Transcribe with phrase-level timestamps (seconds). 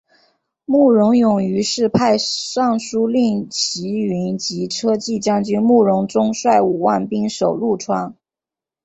[0.65, 8.15] 慕容永于是派尚书令刁云及车骑将军慕容钟率五万兵守潞川。